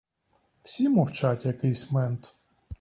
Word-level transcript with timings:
Всі 0.61 0.89
мовчать 0.89 1.45
якийсь 1.45 1.91
мент. 1.91 2.35